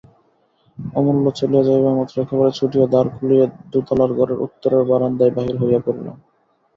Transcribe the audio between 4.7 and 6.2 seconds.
বারান্দায় বাহির হইয়া পড়িলাম।